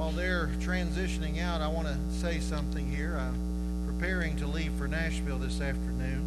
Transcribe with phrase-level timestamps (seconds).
[0.00, 3.18] while they're transitioning out, I want to say something here.
[3.20, 6.24] I'm preparing to leave for Nashville this afternoon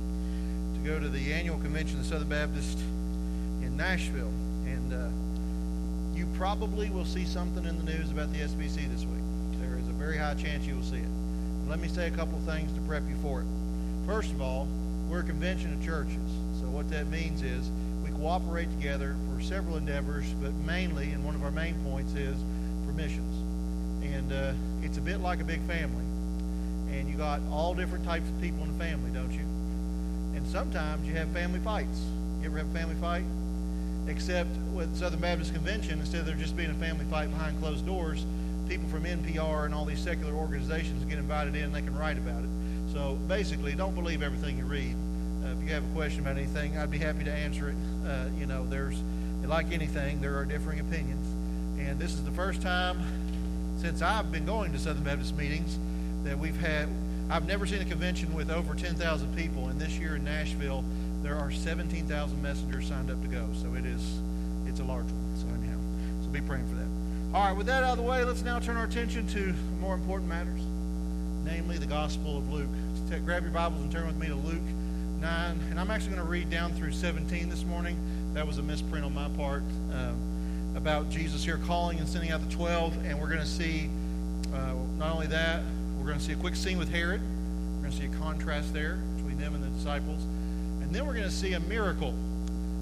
[0.76, 2.78] to go to the annual convention of the Southern Baptist
[3.64, 4.32] in Nashville.
[4.68, 5.10] And uh,
[6.16, 9.24] you probably will see something in the news about the SBC this week.
[9.60, 11.68] There is a very high chance you will see it.
[11.68, 13.48] Let me say a couple of things to prep you for it.
[14.06, 14.68] First of all,
[15.10, 16.30] we're a convention of churches.
[16.62, 17.72] So what that means is
[18.04, 22.38] we cooperate together for several endeavors, but mainly, and one of our main points is
[22.86, 23.53] for missions.
[24.24, 26.06] And uh, it's a bit like a big family.
[26.96, 29.44] And you got all different types of people in the family, don't you?
[30.38, 32.00] And sometimes you have family fights.
[32.40, 33.26] You ever have a family fight?
[34.08, 37.86] Except with Southern Baptist Convention, instead of there just being a family fight behind closed
[37.86, 38.26] doors,
[38.70, 42.18] people from NPR and all these secular organizations get invited in and they can write
[42.18, 42.50] about it.
[42.94, 44.96] So basically, don't believe everything you read.
[45.44, 47.76] Uh, if you have a question about anything, I'd be happy to answer it.
[48.08, 48.96] Uh, you know, there's,
[49.46, 51.28] like anything, there are differing opinions.
[51.78, 53.02] And this is the first time
[53.84, 55.78] since I've been going to Southern Baptist meetings
[56.24, 56.88] that we've had.
[57.30, 60.86] I've never seen a convention with over 10,000 people, and this year in Nashville,
[61.22, 63.46] there are 17,000 messengers signed up to go.
[63.62, 64.22] So it is,
[64.66, 65.36] it's a large one.
[65.36, 65.78] So anyhow,
[66.24, 66.88] so be praying for that.
[67.38, 69.96] All right, with that out of the way, let's now turn our attention to more
[69.96, 70.62] important matters,
[71.44, 72.70] namely the Gospel of Luke.
[73.26, 74.64] Grab your Bibles and turn with me to Luke
[75.20, 75.60] 9.
[75.72, 77.98] And I'm actually going to read down through 17 this morning.
[78.34, 80.34] That was a misprint on my part um,
[80.76, 83.06] about Jesus here calling and sending out the 12.
[83.06, 83.90] And we're going to see
[84.54, 85.62] uh, not only that,
[85.98, 87.22] we're going to see a quick scene with Herod.
[87.22, 90.24] We're going to see a contrast there between them and the disciples.
[90.82, 92.14] And then we're going to see a miracle.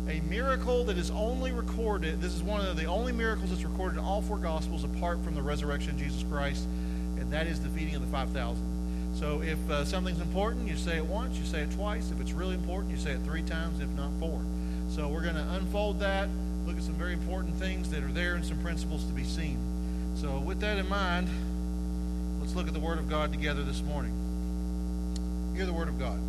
[0.09, 2.21] A miracle that is only recorded.
[2.21, 5.35] This is one of the only miracles that's recorded in all four Gospels apart from
[5.35, 6.65] the resurrection of Jesus Christ.
[7.19, 8.71] And that is the feeding of the 5,000.
[9.15, 12.09] So if uh, something's important, you say it once, you say it twice.
[12.11, 14.41] If it's really important, you say it three times, if not four.
[14.89, 16.27] So we're going to unfold that,
[16.65, 19.57] look at some very important things that are there and some principles to be seen.
[20.15, 21.29] So with that in mind,
[22.39, 24.13] let's look at the Word of God together this morning.
[25.55, 26.19] Hear the Word of God.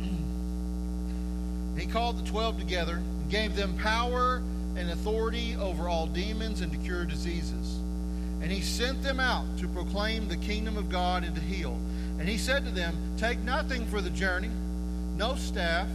[1.78, 4.42] he called the twelve together and gave them power
[4.76, 7.78] and authority over all demons and to cure diseases.
[8.40, 11.78] And he sent them out to proclaim the kingdom of God and to heal.
[12.18, 14.50] And he said to them, Take nothing for the journey,
[15.16, 15.88] no staff,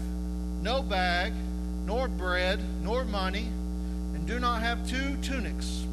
[0.61, 1.33] no bag,
[1.85, 3.47] nor bread, nor money,
[4.13, 5.85] and do not have two tunics.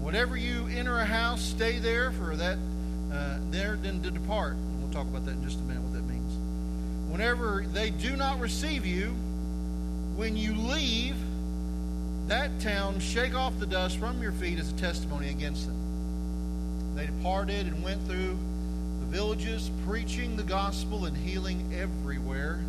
[0.00, 2.58] Whatever you enter a house, stay there for that
[3.12, 4.56] uh, there then to depart.
[4.80, 6.32] We'll talk about that in just a minute, what that means.
[7.10, 9.14] Whenever they do not receive you,
[10.16, 11.16] when you leave,
[12.26, 15.76] that town shake off the dust from your feet as a testimony against them.
[16.94, 18.36] They departed and went through
[19.00, 22.60] the villages, preaching the gospel and healing everywhere.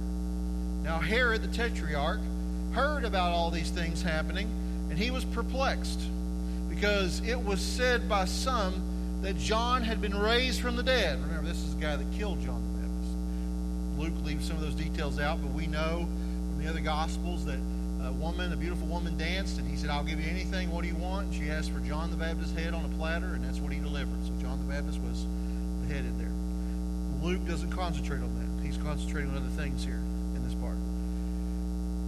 [0.84, 2.20] Now, Herod the Tetrarch
[2.72, 4.50] heard about all these things happening,
[4.90, 6.02] and he was perplexed
[6.70, 8.82] because it was said by some
[9.22, 11.22] that John had been raised from the dead.
[11.22, 13.98] Remember, this is the guy that killed John the Baptist.
[13.98, 16.08] Luke leaves some of those details out, but we know
[16.50, 17.60] from the other Gospels that
[18.02, 20.72] a woman, a beautiful woman, danced, and he said, I'll give you anything.
[20.72, 21.28] What do you want?
[21.28, 23.80] And she asked for John the Baptist's head on a platter, and that's what he
[23.80, 24.18] delivered.
[24.26, 25.26] So John the Baptist was
[25.86, 26.32] beheaded there.
[27.22, 28.66] Luke doesn't concentrate on that.
[28.66, 30.00] He's concentrating on other things here.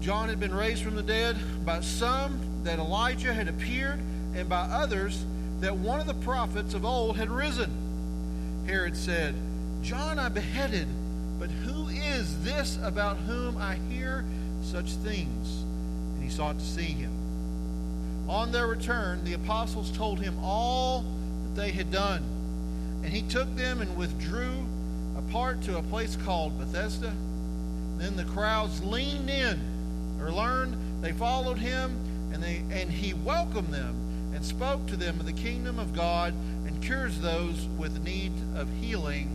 [0.01, 3.99] John had been raised from the dead by some that Elijah had appeared,
[4.33, 5.23] and by others
[5.59, 7.69] that one of the prophets of old had risen.
[8.65, 9.35] Herod said,
[9.83, 10.87] John I beheaded,
[11.39, 14.25] but who is this about whom I hear
[14.63, 15.61] such things?
[16.15, 17.11] And he sought to see him.
[18.27, 21.05] On their return, the apostles told him all
[21.43, 22.23] that they had done.
[23.03, 24.65] And he took them and withdrew
[25.15, 27.13] apart to a place called Bethsaida.
[27.97, 29.59] Then the crowds leaned in
[30.21, 30.77] or learned.
[31.01, 31.97] They followed him,
[32.33, 33.95] and, they, and he welcomed them
[34.33, 36.33] and spoke to them of the kingdom of God
[36.65, 39.29] and cures those with need of healing.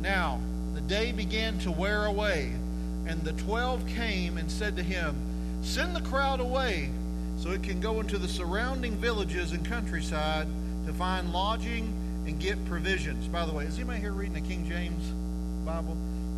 [0.00, 0.40] Now,
[0.74, 2.52] the day began to wear away,
[3.06, 5.14] and the twelve came and said to him,
[5.62, 6.90] Send the crowd away
[7.38, 10.46] so it can go into the surrounding villages and countryside
[10.86, 11.92] to find lodging
[12.26, 13.28] and get provisions.
[13.28, 15.04] By the way, is anybody here reading the King James
[15.64, 15.96] Bible?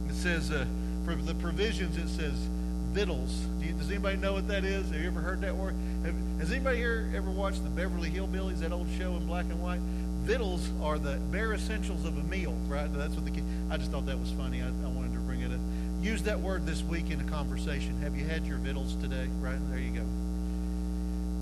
[0.09, 0.67] It says, uh,
[1.05, 2.49] for the provisions, it says
[2.97, 3.31] victuals.
[3.61, 4.89] Do you, does anybody know what that is?
[4.89, 5.75] Have you ever heard that word?
[6.03, 9.63] Have, has anybody here ever watched the Beverly Hillbillies, that old show in black and
[9.63, 9.81] white?
[10.25, 12.91] Victuals are the bare essentials of a meal, right?
[12.95, 14.63] That's what the I just thought that was funny.
[14.63, 15.61] I, I wanted to bring it up.
[16.01, 18.01] Use that word this week in a conversation.
[18.01, 19.29] Have you had your victuals today?
[19.43, 20.07] Right there you go.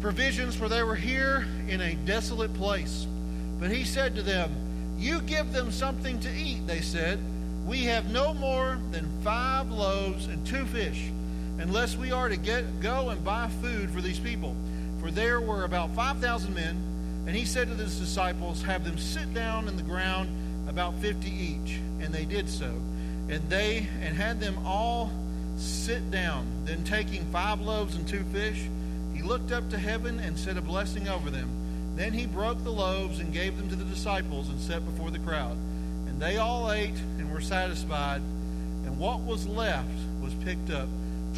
[0.00, 3.06] Provisions, for they were here in a desolate place.
[3.60, 4.52] But he said to them,
[4.98, 7.20] You give them something to eat, they said.
[7.64, 11.12] We have no more than five loaves and two fish,
[11.58, 14.54] unless we are to get go and buy food for these people.
[15.00, 16.82] For there were about five thousand men.
[17.26, 20.28] And he said to his disciples, Have them sit down in the ground
[20.68, 21.80] about fifty each.
[22.00, 22.70] And they did so.
[23.28, 25.10] And they and had them all
[25.56, 26.46] sit down.
[26.64, 28.68] Then taking five loaves and two fish,
[29.14, 31.48] he looked up to heaven and said a blessing over them.
[31.96, 35.20] Then he broke the loaves and gave them to the disciples and set before the
[35.20, 35.56] crowd.
[36.08, 38.20] And they all ate and were satisfied.
[38.84, 39.88] And what was left
[40.20, 40.88] was picked up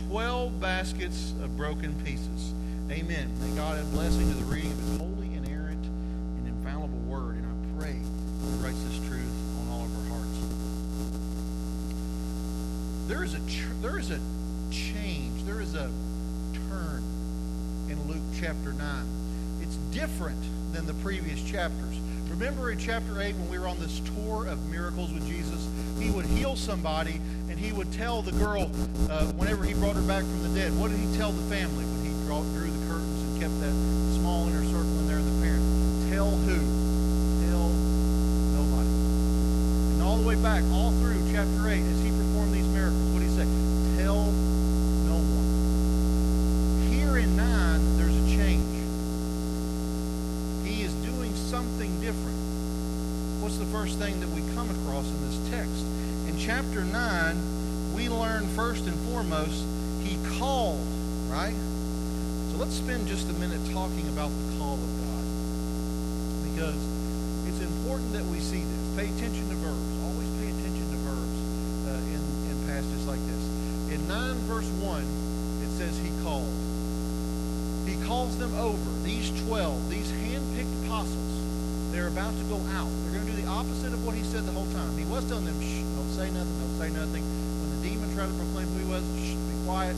[0.08, 2.52] twelve baskets of broken pieces.
[2.90, 3.30] Amen.
[3.40, 7.36] May God add blessing to the reading of his holy, inerrant, and infallible word.
[7.36, 10.38] And I pray he writes this truth on all of our hearts.
[13.08, 13.40] There is a
[13.82, 14.20] there is a
[14.70, 15.44] change.
[15.44, 15.90] There is a
[16.68, 17.02] turn
[17.88, 19.06] in Luke chapter 9.
[19.62, 21.98] It's different than the previous chapters.
[22.28, 25.66] Remember in chapter 8 when we were on this tour of miracles with Jesus?
[25.98, 27.20] He would heal somebody
[27.56, 28.70] and he would tell the girl,
[29.08, 31.84] uh, whenever he brought her back from the dead, what did he tell the family
[31.84, 33.72] when he drew, the curtains and kept that
[34.12, 35.64] small inner circle in there and the parents?
[36.12, 36.60] Tell who?
[37.48, 37.72] Tell
[38.60, 38.92] nobody.
[39.96, 43.24] And all the way back, all through chapter 8, as he performed these miracles, what
[43.24, 43.48] did he say?
[44.04, 44.28] Tell
[45.08, 45.48] no one.
[46.92, 48.68] Here in 9, there's a change.
[50.68, 52.36] He is doing something different.
[53.40, 55.86] What's the first thing that we come across in this text?
[56.38, 59.64] Chapter 9, we learn first and foremost,
[60.04, 60.84] he called,
[61.32, 61.56] right?
[62.52, 65.24] So let's spend just a minute talking about the call of God.
[66.44, 66.76] Because
[67.48, 68.84] it's important that we see this.
[68.96, 69.80] Pay attention to verbs.
[70.04, 71.38] Always pay attention to verbs
[71.88, 72.20] uh, in,
[72.52, 73.96] in passages like this.
[73.96, 75.02] In 9 verse 1,
[75.64, 76.52] it says he called.
[77.88, 81.32] He calls them over, these 12, these hand-picked apostles.
[81.92, 82.92] They're about to go out.
[83.08, 84.92] They're going to do the opposite of what he said the whole time.
[84.98, 87.22] He was telling them, shh, say nothing, don't say nothing.
[87.60, 89.96] When the demon tried to proclaim who he was, shh, be quiet.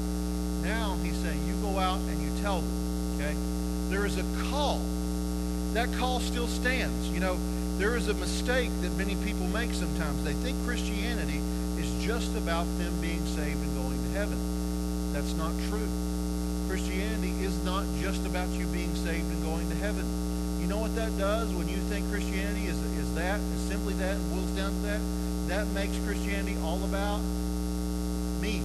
[0.67, 2.75] Now he's saying, you go out and you tell them.
[3.15, 3.39] Okay?
[3.87, 4.83] There is a call.
[5.79, 7.09] That call still stands.
[7.15, 7.39] You know,
[7.79, 10.25] there is a mistake that many people make sometimes.
[10.25, 11.39] They think Christianity
[11.79, 14.39] is just about them being saved and going to heaven.
[15.15, 15.87] That's not true.
[16.67, 20.03] Christianity is not just about you being saved and going to heaven.
[20.59, 24.19] You know what that does when you think Christianity is, is that, is simply that,
[24.35, 25.01] boils down to that?
[25.49, 27.21] That makes Christianity all about
[28.41, 28.61] me.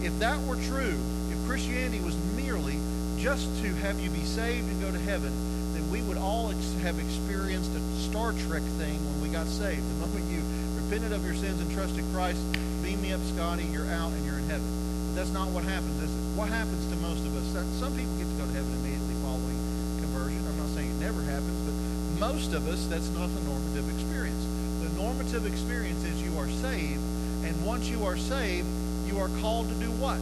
[0.00, 0.96] If that were true,
[1.28, 2.80] if Christianity was merely
[3.18, 5.28] just to have you be saved and go to heaven,
[5.74, 9.84] then we would all ex- have experienced a Star Trek thing when we got saved.
[9.84, 10.40] The moment you
[10.80, 12.40] repented of your sins and trusted Christ,
[12.80, 14.64] beam me up, Scotty, you're out and you're in heaven.
[15.12, 16.24] But that's not what happens, is it?
[16.40, 17.44] What happens to most of us?
[17.76, 19.60] Some people get to go to heaven immediately following
[20.00, 20.40] conversion.
[20.48, 21.76] I'm not saying it never happens, but
[22.16, 24.40] most of us, that's not the normative experience.
[24.82, 27.00] The normative experience is you are saved,
[27.44, 28.66] and once you are saved,
[29.06, 30.18] you are called to do what?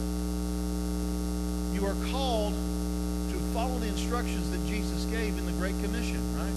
[1.75, 6.55] You are called to follow the instructions that Jesus gave in the Great Commission, right?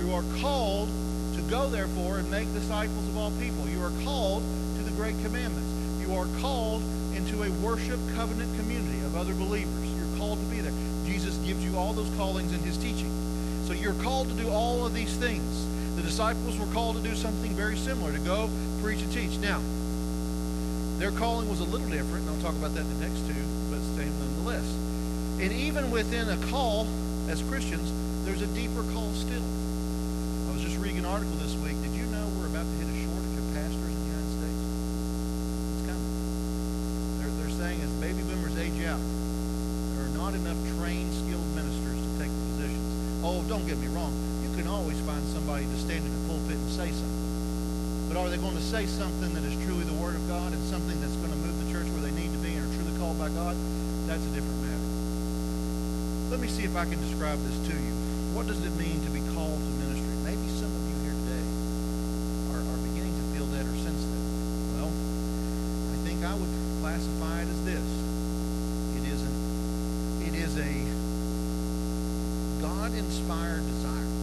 [0.00, 0.88] You are called
[1.34, 3.68] to go, therefore, and make disciples of all people.
[3.68, 4.42] You are called
[4.78, 5.68] to the Great Commandments.
[6.00, 6.82] You are called
[7.14, 9.84] into a worship covenant community of other believers.
[9.92, 10.72] You're called to be there.
[11.04, 13.10] Jesus gives you all those callings in his teaching.
[13.64, 15.66] So you're called to do all of these things.
[15.96, 18.50] The disciples were called to do something very similar, to go
[18.82, 19.38] preach and teach.
[19.38, 19.62] Now,
[20.98, 23.44] their calling was a little different, and I'll talk about that in the next two,
[23.72, 24.68] but same nonetheless.
[25.40, 26.86] And even within a call,
[27.28, 27.92] as Christians,
[28.24, 29.44] there's a deeper call still.
[30.48, 31.80] I was just reading an article this week.
[31.80, 34.62] Did you know we're about to hit a shortage of pastors in the United States?
[35.76, 36.12] It's coming.
[37.20, 39.00] They're, they're saying as baby boomers age out,
[39.96, 42.88] there are not enough trained, skilled ministers to take the positions.
[43.24, 44.12] Oh, don't get me wrong.
[44.66, 48.10] Can always find somebody to stand in the pulpit and say something.
[48.10, 50.58] But are they going to say something that is truly the Word of God and
[50.66, 52.90] something that's going to move the church where they need to be and are truly
[52.98, 53.54] called by God?
[54.10, 54.90] That's a different matter.
[56.34, 57.94] Let me see if I can describe this to you.
[58.34, 60.10] What does it mean to be called to ministry?
[60.26, 61.46] Maybe some of you here today
[62.50, 64.24] are, are beginning to feel that or sense that.
[64.82, 66.50] Well, I think I would
[66.82, 67.86] classify it as this.
[68.98, 69.34] It is an
[70.26, 70.74] it is a
[72.58, 74.15] God-inspired desire.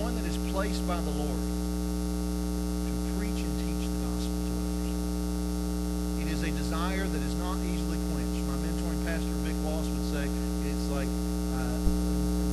[0.00, 4.96] One that is placed by the Lord to preach and teach the gospel to others.
[6.24, 8.40] It is a desire that is not easily quenched.
[8.48, 11.04] My mentoring pastor, Vic Wallace, would say it's like
[11.52, 11.76] uh,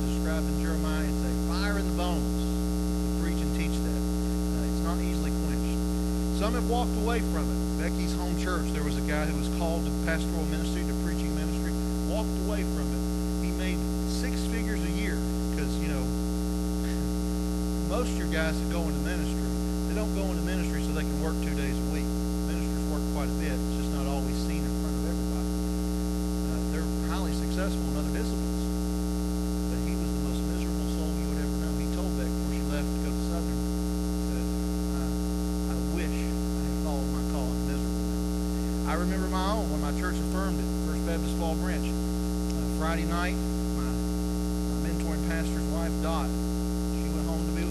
[0.04, 4.02] described in Jeremiah, it's a fire in the bones to preach and teach that.
[4.60, 5.80] Uh, it's not easily quenched.
[6.36, 7.58] Some have walked away from it.
[7.80, 10.77] Becky's home church, there was a guy who was called to pastoral ministry,
[18.38, 19.50] guys that go into ministry.
[19.90, 22.06] They don't go into ministry so they can work two days a week.
[22.46, 23.50] Ministers work quite a bit.
[23.50, 25.50] It's just not always seen in front of everybody.
[26.46, 28.62] Uh, they're highly successful in other disciplines.
[29.74, 31.72] But he was the most miserable soul you would ever know.
[31.82, 33.58] He told that before she left to go to Southern.
[33.58, 38.06] He said, I, I wish I had followed my calling miserably.
[38.86, 41.90] I remember my own when my church affirmed it, First Baptist Fall Branch.
[41.90, 43.34] Uh, Friday night,
[43.74, 46.30] my, my mentoring pastor's wife, Dot,
[47.02, 47.66] she went home to be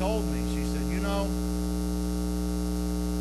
[0.00, 1.28] told me, she said, you know,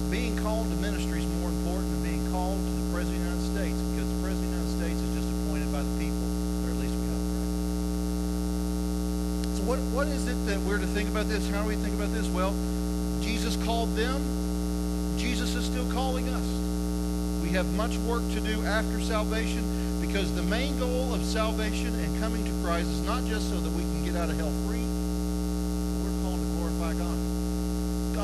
[0.09, 3.35] being called to ministry is more important than being called to the President of the
[3.35, 6.23] United States because the President of the United States is just appointed by the people,
[6.63, 7.51] or at least we hope, right?
[9.59, 11.43] So what, what is it that we're to think about this?
[11.51, 12.31] How do we think about this?
[12.31, 12.55] Well,
[13.19, 14.23] Jesus called them.
[15.19, 16.47] Jesus is still calling us.
[17.43, 19.67] We have much work to do after salvation
[19.99, 23.71] because the main goal of salvation and coming to Christ is not just so that
[23.75, 24.79] we can get out of hell free.
[26.01, 27.17] We're called to glorify God.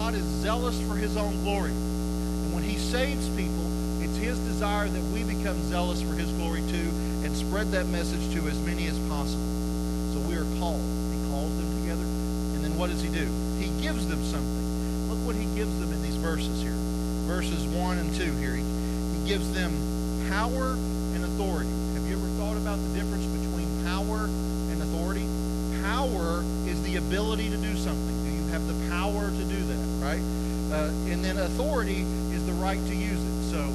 [0.05, 1.71] God is zealous for his own glory.
[1.71, 3.65] And when he saves people,
[4.05, 6.93] it's his desire that we become zealous for his glory too
[7.25, 9.49] and spread that message to as many as possible.
[10.13, 10.85] So we are called.
[11.09, 12.05] He calls them together.
[12.53, 13.25] And then what does he do?
[13.57, 16.77] He gives them something Look what he gives them in these verses here.
[17.25, 18.53] Verses 1 and 2 here.
[18.53, 19.73] He, he gives them
[20.29, 20.77] power
[21.17, 21.73] and authority.
[21.97, 24.29] Have you ever thought about the difference between power
[24.69, 25.25] and authority?
[25.81, 28.13] Power is the ability to do something.
[28.21, 30.21] Do you have the power to do that, right?
[30.69, 33.37] Uh, and then authority is the right to use it.
[33.49, 33.65] So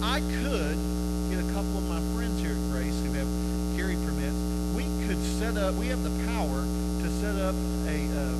[0.00, 0.80] I could
[1.28, 3.28] get a couple of my friends here at Grace who have
[3.76, 4.40] carry permits.
[4.72, 7.52] We could set up, we have the power to set up
[7.84, 8.32] a uh,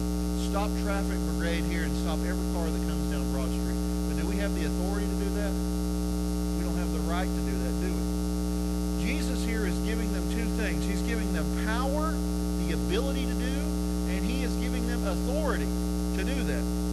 [0.49, 3.77] stop traffic brigade here and stop every car that comes down Broad Street.
[4.09, 5.53] But do we have the authority to do that?
[6.57, 9.05] We don't have the right to do that, do we?
[9.05, 10.81] Jesus here is giving them two things.
[10.89, 12.17] He's giving them power,
[12.65, 13.57] the ability to do,
[14.09, 15.69] and he is giving them authority
[16.17, 16.84] to do that.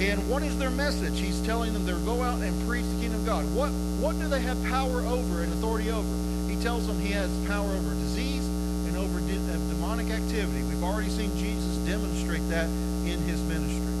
[0.00, 1.18] And what is their message?
[1.20, 3.44] He's telling them to go out and preach the kingdom of God.
[3.54, 3.70] What
[4.00, 6.08] what do they have power over and authority over?
[6.48, 8.44] He tells them he has power over disease
[8.88, 10.62] and over de- uh, demonic activity.
[10.64, 12.66] We've already seen Jesus demonstrate that
[13.06, 13.92] in his ministry.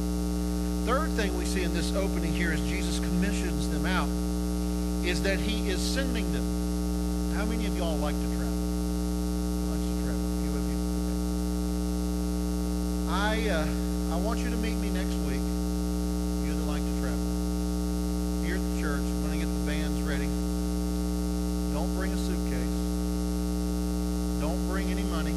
[0.86, 4.08] Third thing we see in this opening here as Jesus commissions them out
[5.06, 6.44] is that he is sending them.
[7.34, 8.58] How many of y'all like to travel?
[9.70, 10.26] Likes to travel?
[10.42, 10.50] You.
[10.58, 11.18] Okay.
[13.10, 13.66] I uh,
[14.14, 15.42] I want you to meet me next week.
[16.46, 17.18] You that like to travel
[18.44, 19.06] here at the church.
[19.22, 20.28] When I get the bands ready,
[21.72, 22.76] don't bring a suitcase.
[24.38, 25.34] Don't bring any money.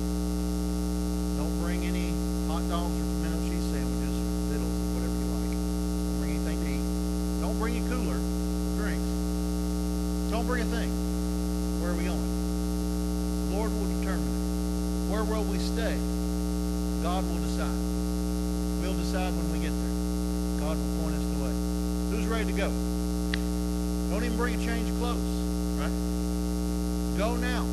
[1.37, 2.13] Don't bring any
[2.51, 4.17] hot dogs or pimento cheese sandwiches,
[4.51, 5.55] vittles, whatever you like.
[5.55, 6.85] Don't bring anything to eat.
[7.41, 8.19] Don't bring a cooler,
[8.77, 9.09] drinks.
[10.29, 10.89] Don't bring a thing.
[11.79, 12.17] Where are we going?
[12.19, 15.09] The Lord will determine it.
[15.25, 15.97] Where we stay?
[17.01, 17.77] God will decide.
[18.81, 19.95] We'll decide when we get there.
[20.61, 21.53] God will point us the way.
[22.13, 22.69] Who's ready to go?
[24.13, 25.35] Don't even bring a change of clothes,
[25.81, 25.91] right?
[27.17, 27.65] Go now.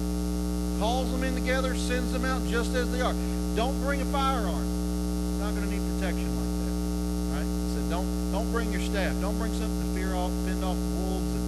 [0.79, 3.15] Calls them in together, sends them out just as they are.
[3.55, 4.65] Don't bring a firearm.
[4.65, 6.75] You're not going to need protection like that,
[7.37, 7.49] right?
[7.77, 9.13] Said, don't don't bring your staff.
[9.21, 11.47] Don't bring something to fear off, fend off wolves and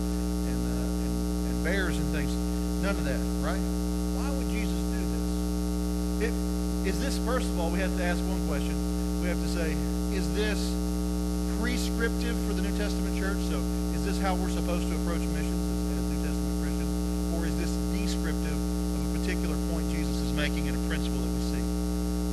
[0.52, 1.14] and, uh, and
[1.48, 2.30] and bears and things.
[2.84, 3.58] None of that, right?
[4.20, 5.28] Why would Jesus do this?
[6.24, 6.32] It,
[6.88, 7.68] is this first of all?
[7.68, 8.72] We have to ask one question.
[9.20, 9.76] We have to say,
[10.16, 10.56] is this
[11.60, 13.36] prescriptive for the New Testament church?
[13.52, 13.60] So,
[13.92, 15.60] is this how we're supposed to approach missions
[15.92, 16.92] as, New Testament Christians,
[17.36, 21.28] or is this descriptive of a particular point Jesus is making in a principle that
[21.28, 21.64] we see?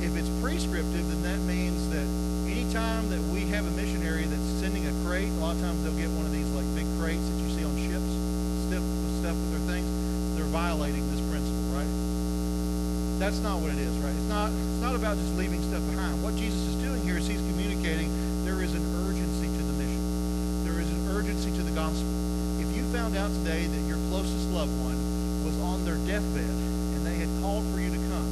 [0.08, 2.08] If it's prescriptive, then that means that
[2.48, 6.00] anytime that we have a missionary that's sending a crate, a lot of times they'll
[6.00, 8.08] get one of these like big crates that you see on ships,
[8.72, 9.88] stuff with stuff with their things.
[10.32, 11.21] They're violating this?
[13.22, 14.10] That's not what it is, right?
[14.10, 14.50] It's not.
[14.50, 16.18] It's not about just leaving stuff behind.
[16.26, 18.10] What Jesus is doing here is he's communicating
[18.42, 20.02] there is an urgency to the mission.
[20.66, 22.10] There is an urgency to the gospel.
[22.58, 24.98] If you found out today that your closest loved one
[25.46, 26.50] was on their deathbed
[26.98, 28.26] and they had called for you to come,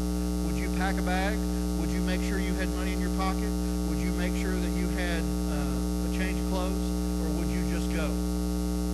[0.50, 1.38] would you pack a bag?
[1.78, 3.47] Would you make sure you had money in your pocket?
[3.94, 5.23] Would you make sure that you had
[5.54, 6.82] uh, a change of clothes,
[7.23, 8.11] or would you just go?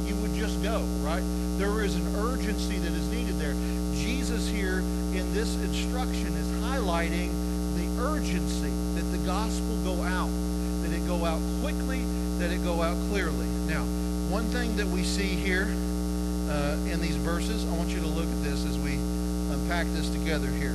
[0.05, 1.25] You would just go, right?
[1.57, 3.57] There is an urgency that is needed there.
[3.97, 7.31] Jesus here in this instruction is highlighting
[7.77, 10.31] the urgency that the gospel go out,
[10.83, 12.05] that it go out quickly,
[12.39, 13.47] that it go out clearly.
[13.67, 13.85] Now,
[14.29, 15.69] one thing that we see here
[16.51, 18.95] uh, in these verses, I want you to look at this as we
[19.51, 20.75] unpack this together here.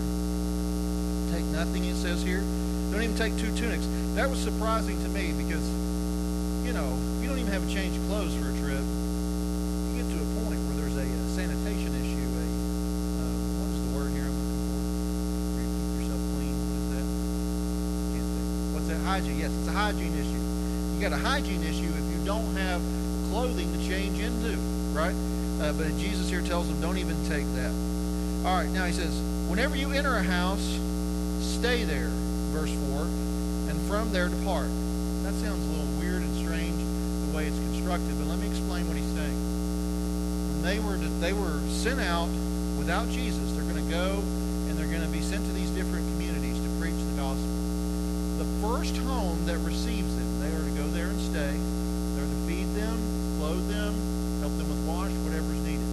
[1.32, 2.44] Take nothing, it says here.
[2.92, 3.88] Don't even take two tunics.
[4.16, 5.64] That was surprising to me because,
[6.66, 8.84] you know, you don't even have a change of clothes for a trip.
[8.84, 12.48] You get to a point where there's a, a sanitation issue, a
[13.20, 14.80] um, what is the word here I'm looking for?
[15.56, 16.56] Where you keep yourself clean.
[16.56, 17.08] What is that?
[18.12, 18.48] Can't think.
[18.76, 19.01] What's that?
[19.12, 19.40] Hygiene.
[19.40, 20.40] Yes, it's a hygiene issue.
[20.96, 22.80] You got a hygiene issue if you don't have
[23.28, 24.56] clothing to change into,
[24.96, 25.12] right?
[25.60, 27.76] Uh, but Jesus here tells them, don't even take that.
[28.48, 29.12] All right, now he says,
[29.52, 30.64] whenever you enter a house,
[31.44, 32.08] stay there,
[32.56, 33.04] verse 4,
[33.68, 34.72] and from there depart.
[35.28, 36.80] That sounds a little weird and strange
[37.28, 39.40] the way it's constructed, but let me explain what he's saying.
[40.56, 42.32] When they were they were sent out
[42.80, 44.24] without Jesus, they're going to go
[44.72, 47.61] and they're going to be sent to these different communities to preach the gospel.
[48.82, 51.54] First home that receives them, they are to go there and stay.
[52.18, 52.98] They're to feed them,
[53.38, 53.94] clothe them,
[54.42, 55.86] help them with wash, whatever's needed.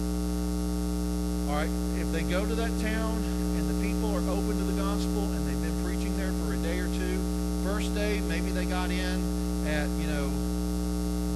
[1.45, 1.69] All right,
[2.01, 3.13] if they go to that town
[3.61, 6.59] and the people are open to the gospel and they've been preaching there for a
[6.65, 7.21] day or two,
[7.61, 9.21] first day maybe they got in
[9.69, 10.33] at you know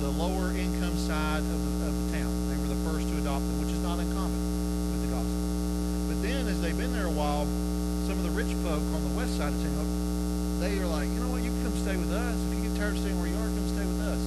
[0.02, 2.34] the lower income side of the, of the town.
[2.50, 4.42] They were the first to adopt it, which is not uncommon
[4.90, 5.38] with the gospel.
[6.10, 7.46] But then, as they've been there a while,
[8.10, 10.03] some of the rich folk on the west side of town,
[10.64, 12.40] they are like, you know what, you can come stay with us.
[12.48, 14.22] If you get tired of staying where you are, come stay with us.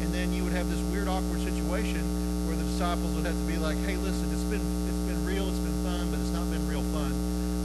[0.00, 2.00] And then you would have this weird, awkward situation
[2.48, 5.44] where the disciples would have to be like, hey, listen, it's been it's been real,
[5.44, 7.12] it's been fun, but it's not been real fun.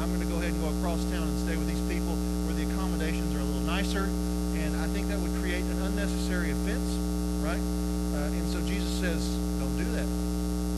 [0.04, 2.52] I'm going to go ahead and go across town and stay with these people where
[2.60, 4.12] the accommodations are a little nicer.
[4.60, 6.92] And I think that would create an unnecessary offense,
[7.40, 7.64] right?
[8.20, 9.24] Uh, and so Jesus says,
[9.64, 10.08] don't do that.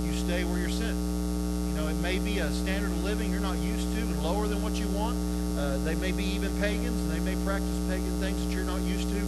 [0.05, 0.93] You stay where you're sent.
[0.93, 4.45] You know, it may be a standard of living you're not used to and lower
[4.45, 5.17] than what you want.
[5.61, 9.07] Uh, they may be even pagans, they may practice pagan things that you're not used
[9.13, 9.21] to.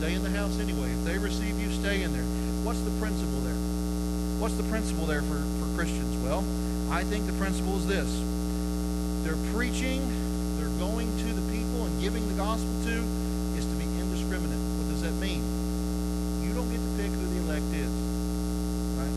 [0.00, 0.88] Stay in the house anyway.
[0.88, 2.24] If they receive you, stay in there.
[2.64, 3.60] What's the principle there?
[4.40, 6.16] What's the principle there for, for Christians?
[6.24, 6.40] Well,
[6.88, 8.08] I think the principle is this.
[9.28, 10.00] They're preaching,
[10.56, 13.04] they're going to the people and giving the gospel to
[13.60, 14.56] is to be indiscriminate.
[14.80, 15.44] What does that mean?
[16.40, 17.92] You don't get to pick who the elect is.
[18.96, 19.16] Right?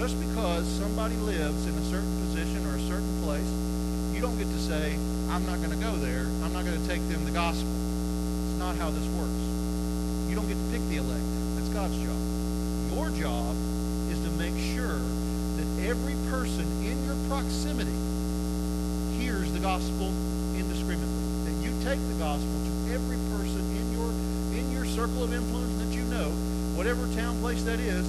[0.00, 3.52] Just because somebody lives in a certain position or a certain place,
[4.22, 4.94] don't get to say,
[5.34, 6.30] I'm not going to go there.
[6.46, 7.74] I'm not going to take them the gospel.
[8.46, 9.42] It's not how this works.
[10.30, 11.26] You don't get to pick the elect.
[11.58, 12.22] That's God's job.
[12.94, 13.50] Your job
[14.14, 15.02] is to make sure
[15.58, 17.98] that every person in your proximity
[19.18, 20.14] hears the gospel
[20.54, 21.26] indiscriminately.
[21.50, 24.10] That you take the gospel to every person in your
[24.54, 26.30] in your circle of influence that you know,
[26.78, 28.06] whatever town place that is,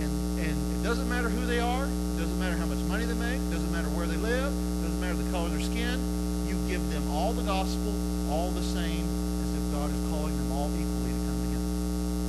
[0.00, 3.20] and and it doesn't matter who they are, it doesn't matter how much money they
[3.20, 4.48] make, it doesn't matter where they live,
[4.86, 5.98] doesn't matter the color of their skin.
[6.46, 7.90] You give them all the gospel,
[8.30, 9.02] all the same,
[9.42, 11.74] as if God is calling them all equally to come together.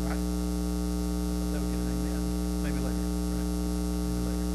[0.10, 0.18] Right?
[1.54, 2.18] That would get an amen.
[2.66, 2.98] Maybe later.
[3.38, 3.46] Right?
[4.10, 4.50] Maybe later.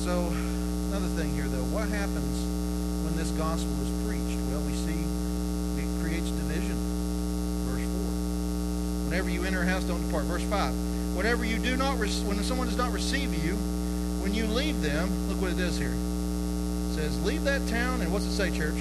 [0.00, 0.32] So,
[0.88, 2.32] another thing here, though, what happens
[3.04, 4.40] when this gospel is preached?
[4.48, 4.96] Well, we see
[5.76, 6.80] it creates division.
[7.68, 9.12] Verse 4.
[9.12, 10.24] Whenever you enter a house, don't depart.
[10.24, 10.72] Verse 5.
[11.12, 12.08] Whenever you do not, when
[12.42, 13.58] someone does not receive you,
[14.32, 15.92] when you leave them, look what it does here.
[15.92, 18.80] It says, Leave that town, and what's it say, church?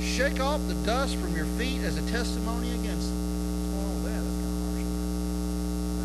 [0.00, 3.18] Shake off the dust from your feet as a testimony against them.
[3.18, 4.22] What's on with that?
[4.22, 4.86] That's kind of harsh.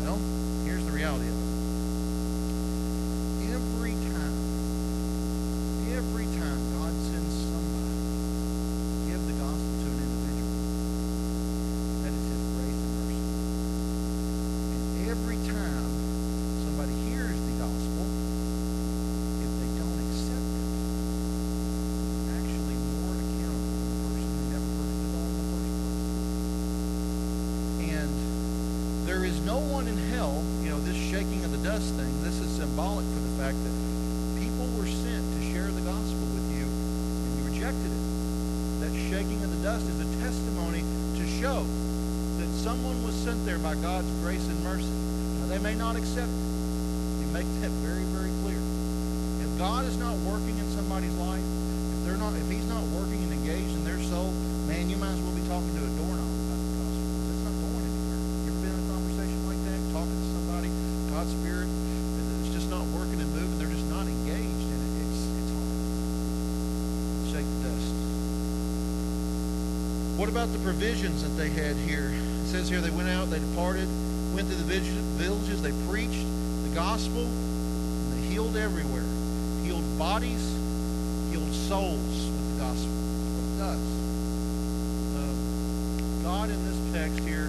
[0.02, 0.18] Well,
[0.66, 1.46] here's the reality of it.
[3.54, 4.34] Every time,
[5.94, 10.58] every time God sends somebody to give the gospel to an individual,
[12.02, 13.30] that is His grace and mercy.
[14.74, 15.86] And every time
[16.66, 18.10] somebody hears the gospel,
[19.40, 20.68] if they don't accept it,
[22.28, 25.48] they're actually more accountable than the person who never heard it at all in the
[25.48, 26.12] first place.
[27.88, 28.12] And
[29.08, 32.36] there is no one in hell, you know, this shaking of the dust thing, this
[32.40, 33.72] is symbolic for the fact that
[34.36, 38.04] people were sent to share the gospel with you and you rejected it.
[38.84, 40.84] That shaking of the dust is a testimony
[41.16, 41.64] to show
[42.38, 44.90] that someone was sent there by God's grace and mercy.
[45.38, 46.50] Now, they may not accept it.
[47.22, 48.58] You make that very, very clear.
[49.38, 51.46] If God is not working in somebody's life,
[51.94, 54.34] if they're not, if He's not working and engaged in their soul,
[54.66, 57.06] man, you might as well be talking to a doorknob about the gospel.
[57.30, 58.18] It's not going anywhere.
[58.18, 60.70] You ever been in a conversation like that, talking to somebody,
[61.14, 63.54] God's Spirit, and it's just not working and moving.
[63.62, 64.92] They're just not engaged in it.
[65.06, 65.78] It's it's hard.
[67.30, 67.94] Shake the dust.
[70.20, 72.12] What about the provisions that they had here?
[72.12, 73.88] It says here they went out, they departed,
[74.36, 76.28] went to the villages, they preached
[76.68, 79.08] the gospel, and they healed everywhere.
[79.64, 80.44] Healed bodies,
[81.32, 82.92] healed souls with the gospel.
[82.92, 83.80] It does.
[85.16, 85.40] Um,
[86.22, 87.48] God in this text here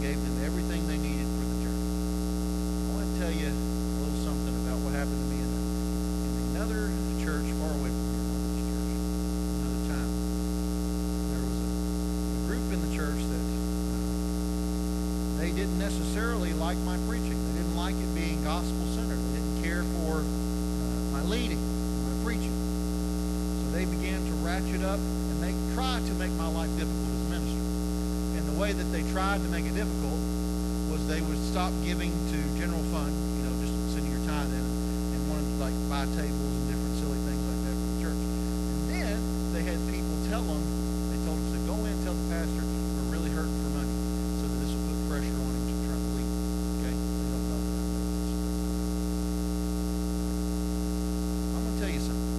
[0.00, 1.84] gave them everything they needed for the journey.
[1.84, 5.60] I want to tell you a little something about what happened to me in, a,
[5.60, 6.88] in another
[7.20, 8.88] church far away from here, not this church,
[9.60, 10.12] another time.
[11.28, 13.98] There was a, a group in the church that uh,
[15.40, 17.38] they didn't necessarily like my preaching.
[17.38, 19.18] They didn't like it being gospel centered.
[19.18, 21.62] They didn't care for uh, my leading,
[22.02, 22.52] my preaching.
[23.62, 27.22] So they began to ratchet up and they tried to make my life difficult as
[27.22, 27.62] a minister.
[28.34, 30.18] And the way that they tried to make it difficult
[30.90, 34.58] was they would stop giving to general fund, you know, just sending your tithe in,
[34.58, 38.18] and wanted to like buy tables and different silly things like that for the church.
[38.18, 39.16] And then
[39.54, 40.58] they had people tell them,
[41.14, 42.62] they told them to go in, tell the pastor
[42.98, 43.94] we're really hurting for money,
[44.42, 46.30] so that this will put pressure on him to try to leave.
[46.78, 46.94] Okay?
[46.94, 47.82] They don't know that.
[51.54, 52.30] I'm going to tell you something.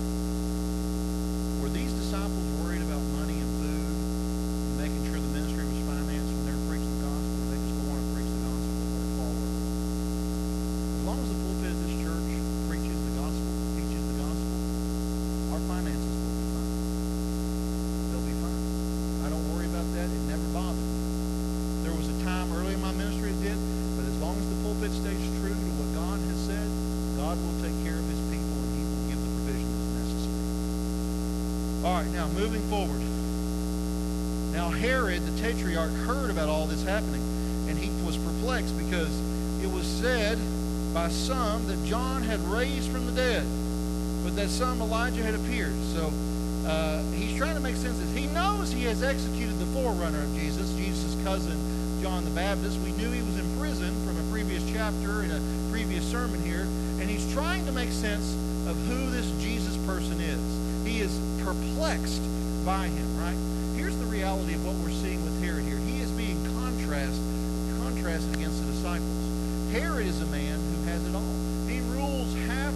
[1.60, 6.30] Were these disciples worried about money and food and making sure the ministry was financed
[6.36, 7.32] when they were preaching the gospel?
[7.36, 9.50] Or they just go on and preach the gospel and let it fall over?
[9.56, 12.30] As long as the pulpit of this church
[12.70, 13.50] preaches the gospel,
[13.80, 14.56] teaches the gospel,
[15.56, 16.74] our finances will be fine.
[18.14, 18.62] They'll be fine.
[19.26, 20.06] I don't worry about that.
[20.06, 21.02] It never bothered me.
[21.82, 23.58] There was a time early in my ministry it did,
[23.98, 26.68] but as long as the pulpit stays true to what God has said,
[27.18, 30.46] God will take care of his people and he will give the provision that's necessary.
[31.86, 33.02] All right, now moving forward.
[34.54, 37.22] Now Herod, the tetrarch, heard about all this happening,
[37.68, 39.12] and he was perplexed because
[39.64, 40.38] it was said
[40.94, 43.46] by some that John had raised from the dead,
[44.24, 45.76] but that some Elijah had appeared.
[45.94, 46.12] So
[46.68, 48.24] uh, he's trying to make sense of this.
[48.24, 51.58] He knows he has executed the forerunner of Jesus, Jesus' cousin
[52.02, 52.80] John the Baptist.
[52.80, 55.42] We knew he was in prison from a previous chapter in a
[55.72, 56.68] previous sermon here,
[57.00, 58.34] and he's trying to make sense
[58.68, 60.65] of who this Jesus person is.
[60.86, 62.22] He is perplexed
[62.64, 63.36] by him, right?
[63.76, 65.78] Here's the reality of what we're seeing with Herod here.
[65.78, 67.20] He is being contrast,
[67.82, 69.26] contrasted against the disciples.
[69.72, 71.36] Herod is a man who has it all.
[71.68, 72.74] He rules half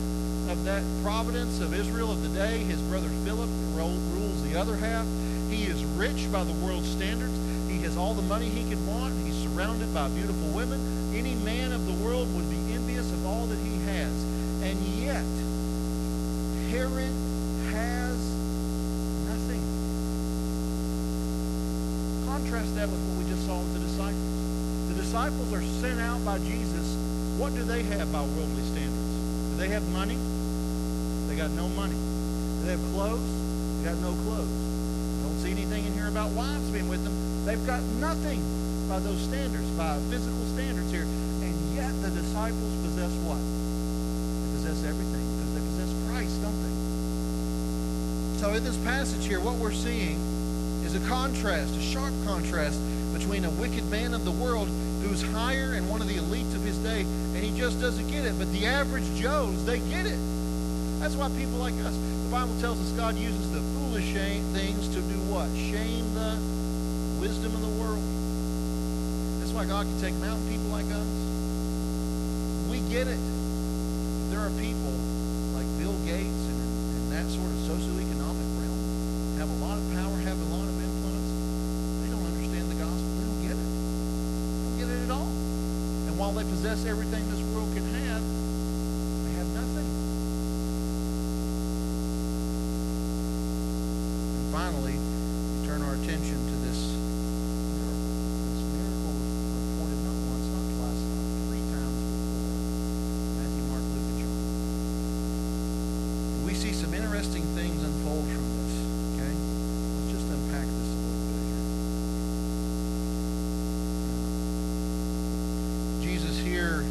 [0.49, 2.57] of that providence of Israel of the day.
[2.57, 5.05] His brother Philip rules the other half.
[5.49, 7.37] He is rich by the world's standards.
[7.69, 9.13] He has all the money he could want.
[9.25, 10.81] He's surrounded by beautiful women.
[11.15, 14.11] Any man of the world would be envious of all that he has.
[14.61, 15.23] And yet,
[16.71, 17.13] Herod
[17.71, 18.17] has
[19.27, 19.61] nothing.
[22.59, 24.91] Contrast that with what we just saw with the disciples.
[24.91, 26.91] The disciples are sent out by Jesus.
[27.39, 29.11] What do they have by worldly standards?
[29.47, 30.19] Do they have money?
[31.31, 31.95] They got no money.
[31.95, 33.31] Do they have clothes?
[33.79, 34.51] They got no clothes.
[35.23, 37.15] Don't see anything in here about wives being with them.
[37.47, 38.43] They've got nothing
[38.91, 41.07] by those standards, by physical standards here.
[41.39, 43.39] And yet the disciples possess what?
[43.39, 46.75] They possess everything because they possess Christ, don't they?
[48.43, 50.19] So in this passage here, what we're seeing
[50.89, 52.79] is a contrast, a sharp contrast
[53.13, 54.67] between a wicked man of the world
[55.03, 58.25] who's higher and one of the elites of his day, and he just doesn't get
[58.25, 58.33] it.
[58.39, 60.17] But the average Joes, they get it.
[60.97, 64.13] That's why people like us, the Bible tells us God uses the foolish
[64.57, 65.45] things to do what?
[65.53, 66.33] Shame the
[67.21, 68.01] wisdom of the world.
[69.39, 71.09] That's why God can take mountain people like us.
[72.65, 73.21] We get it.
[74.33, 74.95] There are people
[75.53, 76.59] like Bill Gates and,
[76.97, 78.79] and that sort of socioeconomic realm
[79.39, 81.31] have a lot of power, have a lot of influence.
[82.03, 83.07] They don't understand the gospel.
[83.07, 83.69] They don't get it.
[83.71, 85.31] They don't get it at all.
[86.29, 88.23] They possess everything this world can have,
[89.25, 89.89] they have nothing.
[94.39, 96.95] And finally, we turn our attention to this
[97.75, 98.15] miracle.
[98.55, 102.55] This miracle was reported not once, not twice, not three times before.
[103.35, 104.39] Matthew, Mark, Luke, and John.
[106.47, 108.75] We see some interesting things unfold from this.
[109.19, 109.33] Okay?
[109.35, 111.67] Let's just unpack this a little bit here.
[115.99, 116.85] Jesus here,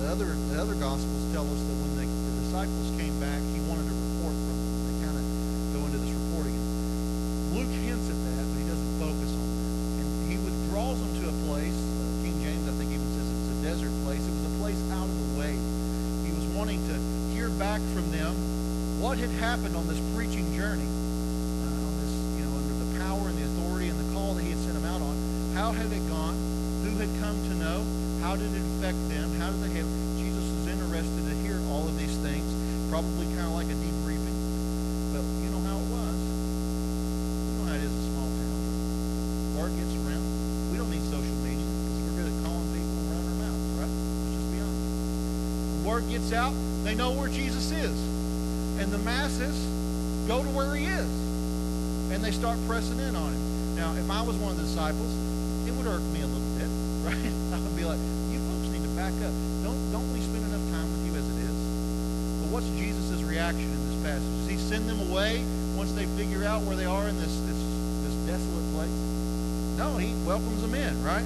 [0.00, 3.62] the other the other gospels tell us that when the, the disciples came back, he
[3.70, 4.74] wanted a report from them.
[4.90, 5.24] They kind of
[5.70, 6.58] go into this reporting.
[7.54, 9.70] Luke hints at that, but he doesn't focus on that.
[10.02, 11.70] And he withdraws them to a place.
[11.70, 14.18] Uh, King James, I think, even says it's a desert place.
[14.18, 15.54] It was a place out of the way.
[16.26, 16.98] He was wanting to
[17.30, 18.34] hear back from them
[18.98, 20.90] what had happened on this preaching journey,
[21.62, 24.42] uh, on this, you know, under the power and the authority and the call that
[24.42, 25.14] he had sent them out on.
[25.54, 26.34] How had it gone?
[26.82, 27.86] Who had come to know?
[28.18, 29.30] How did it affect them?
[29.38, 29.86] How did they have?
[30.18, 32.44] Jesus was interested to hear all of these things,
[32.98, 34.38] probably kind of like a debriefing.
[35.14, 36.18] But you know how it was.
[36.18, 38.58] You know how it is in small town.
[39.54, 40.26] Word gets around.
[40.74, 43.94] We don't need social media because we're good at calling people running our mouths, right?
[43.94, 44.82] Let's just be honest.
[45.86, 46.58] Word gets out.
[46.82, 47.94] They know where Jesus is
[48.82, 49.54] and the masses
[50.26, 51.12] go to where he is
[52.10, 53.44] and they start pressing in on him.
[53.78, 55.14] Now, if I was one of the disciples,
[55.70, 56.66] it would irk me a little bit,
[57.06, 57.30] right?
[57.54, 58.02] I would be like,
[58.34, 59.30] you folks need to back up.
[59.62, 61.58] Don't don't we spend enough time with you as it is?
[62.38, 64.34] But what's Jesus' reaction in this passage?
[64.42, 65.46] Does he send them away
[65.78, 67.62] once they figure out where they are in this this,
[68.02, 68.98] this desolate place?
[69.78, 71.22] No, he welcomes them in, right?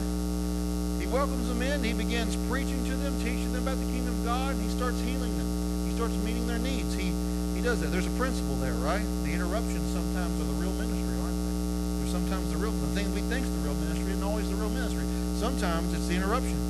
[1.00, 1.80] He welcomes them in.
[1.80, 5.00] He begins preaching to them, teaching them about the kingdom of God, and he starts
[5.00, 5.48] healing them.
[5.88, 6.92] He starts meeting their needs.
[6.92, 7.16] He
[7.56, 7.88] he does that.
[7.88, 9.04] There's a principle there, right?
[9.24, 11.56] The interruptions sometimes are the real ministry, aren't they?
[12.04, 14.60] They're sometimes the real the thing we think think's the real ministry isn't always the
[14.60, 15.08] real ministry.
[15.40, 16.60] Sometimes it's the interruption.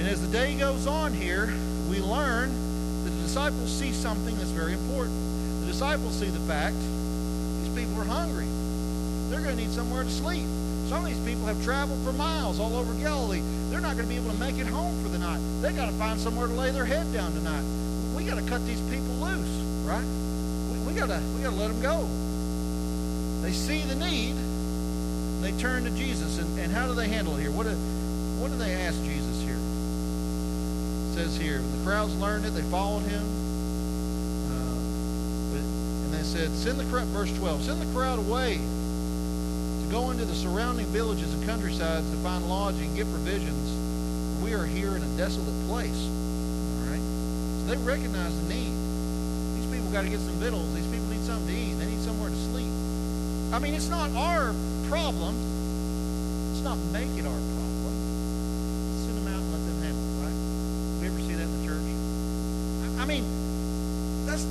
[0.00, 1.52] And as the day goes on here,
[1.84, 2.69] we learn
[3.20, 5.14] the disciples see something that's very important.
[5.60, 6.76] The disciples see the fact
[7.60, 8.48] these people are hungry.
[9.28, 10.46] they're going to need somewhere to sleep.
[10.88, 13.42] Some of these people have traveled for miles all over Galilee.
[13.68, 15.38] They're not going to be able to make it home for the night.
[15.60, 17.62] They've got to find somewhere to lay their head down tonight.
[18.16, 19.52] We got to cut these people loose,
[19.84, 20.08] right?
[20.72, 22.08] We, we got to we got to let them go.
[23.44, 24.34] They see the need.
[25.44, 27.52] They turn to Jesus, and, and how do they handle it here?
[27.52, 27.72] What do,
[28.40, 29.60] what do they ask Jesus here?
[31.20, 32.56] Says here, the crowds learned it.
[32.56, 33.20] They followed him.
[34.48, 34.80] Uh,
[35.52, 40.08] but, and they said, send the crowd, verse 12, send the crowd away to go
[40.12, 43.68] into the surrounding villages and countrysides to find lodging and get provisions.
[44.40, 46.08] We are here in a desolate place.
[46.08, 47.04] All right?
[47.04, 48.72] So they recognize the need.
[49.60, 50.72] These people got to get some victuals.
[50.72, 51.76] These people need something to eat.
[51.76, 52.72] They need somewhere to sleep.
[53.52, 54.56] I mean, it's not our
[54.88, 55.36] problem.
[56.48, 57.92] Let's not make it our problem.
[59.04, 60.40] Send them out and let them handle it, right?
[61.00, 61.80] We ever see that in the church?
[62.99, 63.26] I mean,
[64.22, 64.46] that's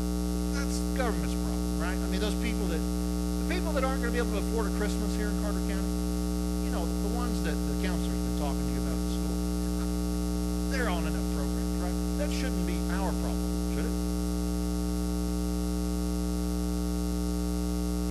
[0.52, 1.96] that's government's problem, right?
[1.96, 4.68] I mean, those people that the people that aren't going to be able to afford
[4.68, 5.96] a Christmas here in Carter County,
[6.68, 9.40] you know, the ones that the counselor's been talking to you about at school,
[10.76, 11.96] they're on enough programs, right?
[12.20, 13.48] That shouldn't be our problem,
[13.80, 13.96] should it?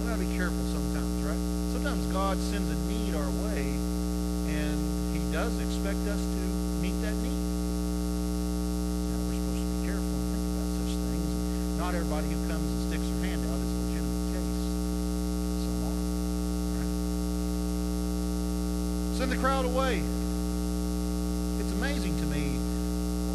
[0.01, 1.43] We gotta be careful sometimes, right?
[1.77, 3.77] Sometimes God sends a need our way,
[4.49, 4.81] and
[5.13, 6.48] He does expect us to
[11.89, 14.61] Not everybody who comes and sticks their hand out is a legitimate case.
[15.65, 15.97] Some are.
[16.77, 16.93] Right?
[19.17, 20.05] Send the crowd away.
[21.65, 22.61] It's amazing to me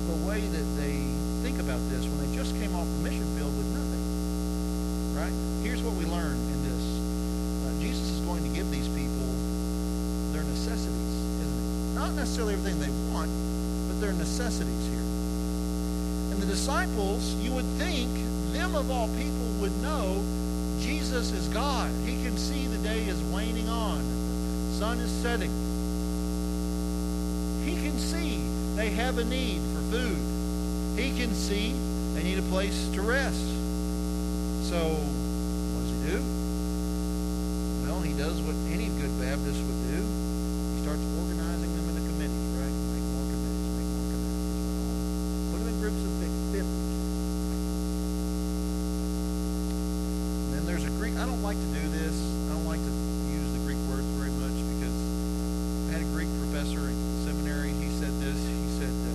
[0.06, 1.02] the way that they
[1.42, 4.06] think about this when they just came off the mission field with nothing.
[5.18, 5.34] Right?
[5.66, 6.84] Here's what we learn in this.
[7.66, 9.34] Uh, Jesus is going to give these people
[10.30, 11.98] their necessities, isn't it?
[11.98, 13.34] Not necessarily everything they want,
[13.90, 15.02] but their necessities here.
[16.30, 18.14] And the disciples, you would think,
[18.54, 20.24] them of all people would know
[20.80, 21.92] Jesus is God.
[22.06, 24.00] He can see the day is waning on,
[24.70, 25.52] the sun is setting.
[27.66, 28.38] He can see
[28.76, 30.18] they have a need for food.
[31.00, 31.74] He can see
[32.14, 33.48] they need a place to rest.
[34.70, 36.20] So, what does he do?
[37.86, 40.02] Well, he does what any good Baptist would do.
[40.02, 42.76] He starts organizing them into committees, right?
[42.94, 44.54] Make more committees, make more committees.
[45.54, 46.14] Put them in groups of
[46.54, 46.94] 50.
[50.44, 52.16] And then there's a Greek, I don't like to do this.
[52.48, 52.94] I don't like to
[53.28, 54.96] use the Greek words very much because
[55.92, 56.96] I had a Greek professor in
[57.28, 57.76] seminary.
[57.84, 58.40] He said this.
[58.48, 59.12] He said, uh,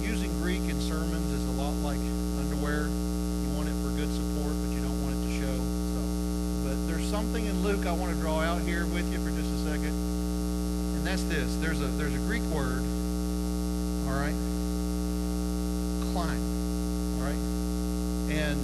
[0.00, 2.00] using Greek in sermons is a lot like
[2.40, 2.88] underwear.
[2.88, 5.52] You want it for good support, but you don't want it to show.
[5.92, 6.00] So,
[6.64, 9.52] but there's something in Luke I want to draw out here with you for just
[9.52, 9.92] a second,
[10.96, 11.44] and that's this.
[11.60, 12.80] There's a there's a Greek word.
[14.08, 14.32] All right,
[16.16, 16.40] climb.
[17.20, 17.42] All right,
[18.32, 18.56] and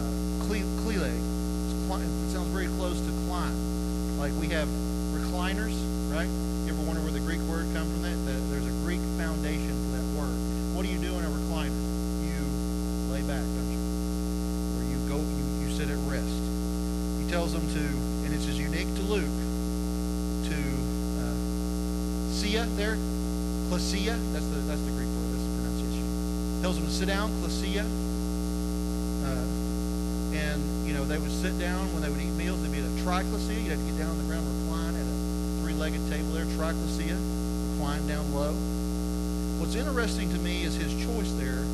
[0.00, 1.12] uh, cle- clele.
[1.12, 3.54] It's cli- It sounds very close to climb.
[4.22, 4.68] Like we have
[5.10, 5.74] recliners,
[6.06, 6.30] right?
[6.62, 8.06] You ever wonder where the Greek word comes from?
[8.06, 10.38] That there's a Greek foundation for that word.
[10.78, 11.74] What do you do in a recliner?
[12.22, 12.38] You
[13.10, 13.82] lay back, don't you?
[14.78, 16.38] Or you go, you, you sit at rest.
[17.18, 17.82] He tells them to,
[18.22, 20.58] and it's as unique to Luke, to
[21.18, 21.34] uh,
[22.30, 22.94] sia there,
[23.74, 24.14] klesia.
[24.30, 25.34] That's the that's the Greek word.
[25.34, 26.62] That's the pronunciation.
[26.62, 27.82] Tells them to sit down, klesia.
[29.26, 29.50] Uh,
[30.38, 32.62] and you know they would sit down when they would eat meals.
[32.62, 33.58] They'd be at.
[33.58, 35.16] You'd have to get down on the ground, recline at a
[35.60, 37.18] three-legged table there, triclesia,
[37.74, 38.54] recline down low.
[39.58, 41.66] What's interesting to me is his choice there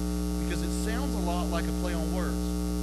[0.45, 2.41] because it sounds a lot like a play on words.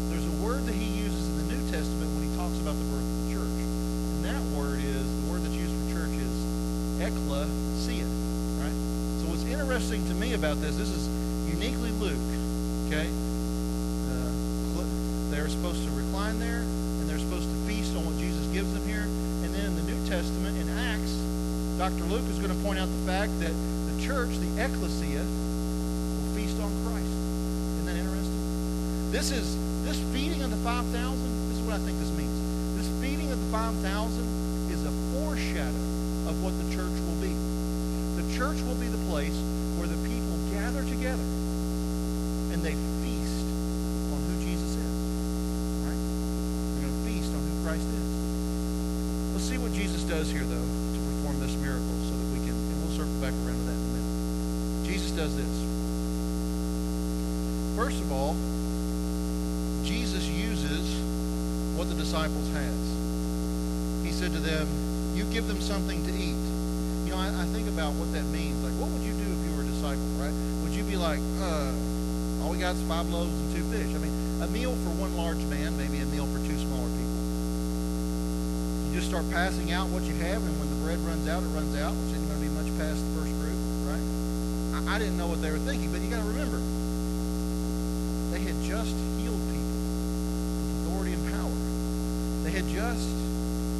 [0.10, 2.86] There's a word that he uses in the New Testament when he talks about the
[2.94, 3.58] birth of the church.
[3.58, 6.36] And that word is, the word that's used for church is
[7.02, 8.06] ecclesia,
[8.62, 8.78] right?
[9.22, 11.10] So what's interesting to me about this, this is
[11.50, 12.30] uniquely Luke,
[12.86, 13.10] okay?
[14.06, 14.30] Uh,
[15.34, 18.88] they're supposed to recline there, and they're supposed to feast on what Jesus gives them
[18.88, 19.04] here.
[19.44, 21.20] And then in the New Testament, in Acts,
[21.76, 22.08] Dr.
[22.08, 26.56] Luke is going to point out the fact that the church, the ecclesia, will feast
[26.64, 27.12] on Christ.
[27.76, 29.12] Isn't that interesting?
[29.12, 31.28] This is this feeding of the five thousand.
[31.52, 32.32] This is what I think this means.
[32.80, 34.24] This feeding of the five thousand
[34.72, 35.84] is a foreshadow
[36.32, 37.36] of what the church will be.
[38.16, 39.36] The church will be the place
[39.76, 41.28] where the people gather together
[42.56, 43.48] and they feast
[44.16, 44.94] on who Jesus is.
[45.84, 46.00] Right?
[46.00, 48.25] They're going to feast on who Christ is.
[49.36, 52.56] Let's see what Jesus does here, though, to perform this miracle so that we can,
[52.56, 54.88] and we'll circle back around to that in a minute.
[54.88, 55.52] Jesus does this.
[57.76, 58.40] First of all,
[59.84, 60.88] Jesus uses
[61.76, 62.80] what the disciples has.
[64.08, 64.72] He said to them,
[65.20, 66.40] you give them something to eat.
[67.04, 68.56] You know, I, I think about what that means.
[68.64, 70.32] Like, what would you do if you were a disciple, right?
[70.64, 71.76] Would you be like, uh,
[72.40, 73.92] all we got is five loaves and two fish?
[73.92, 77.35] I mean, a meal for one large man, maybe a meal for two smaller people.
[78.96, 81.76] Just start passing out what you have, and when the bread runs out, it runs
[81.76, 84.00] out, which isn't going to be much past the first group, right?
[84.72, 86.64] I, I didn't know what they were thinking, but you got to remember,
[88.32, 89.76] they had just healed people
[90.64, 91.60] with authority and power.
[92.48, 93.12] They had just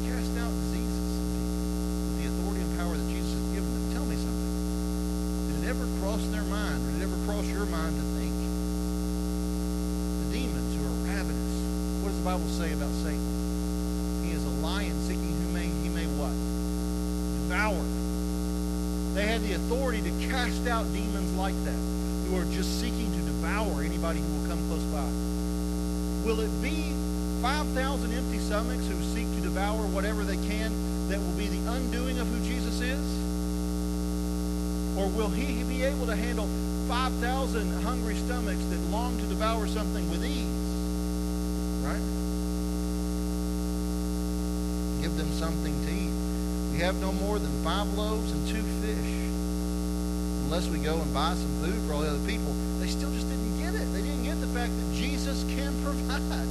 [0.04, 3.88] cast out diseases with the authority and power that Jesus had given them.
[3.96, 4.52] Tell me something.
[5.48, 8.36] Did it ever cross their mind, or did it ever cross your mind to think
[8.36, 11.56] the demons who are ravenous?
[12.04, 13.24] What does the Bible say about Satan?
[14.26, 16.34] He is a lion seeking who may he may what?
[17.46, 17.78] Devour.
[19.14, 21.78] They had the authority to cast out demons like that,
[22.26, 25.06] who are just seeking to devour anybody who will come close by.
[26.26, 26.90] Will it be
[27.42, 30.72] 5,000 empty stomachs who seek to devour whatever they can
[31.08, 33.06] that will be the undoing of who Jesus is?
[34.98, 36.48] Or will he be able to handle
[36.88, 40.42] 5,000 hungry stomachs that long to devour something with ease?
[41.86, 42.02] Right?
[45.02, 46.10] Give them something to eat.
[46.72, 48.95] We have no more than five loaves and two fish.
[50.46, 53.28] Unless we go and buy some food for all the other people, they still just
[53.28, 53.84] didn't get it.
[53.92, 56.46] They didn't get the fact that Jesus can provide,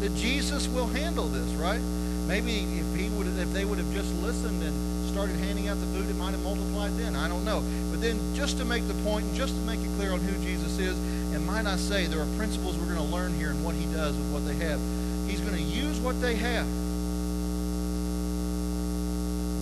[0.00, 1.82] that Jesus will handle this, right?
[2.30, 5.86] Maybe if he would, if they would have just listened and started handing out the
[5.86, 7.16] food, it might have multiplied then.
[7.16, 7.62] I don't know.
[7.90, 10.32] But then, just to make the point and just to make it clear on who
[10.44, 10.96] Jesus is,
[11.34, 13.84] and might I say, there are principles we're going to learn here in what he
[13.92, 14.78] does with what they have.
[15.26, 16.66] He's going to use what they have.